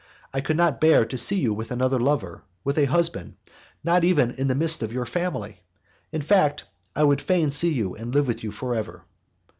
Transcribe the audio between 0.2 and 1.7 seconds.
I could not bear to see you with